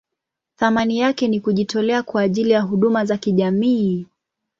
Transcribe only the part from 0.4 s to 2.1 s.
Thamani yake ni kujitolea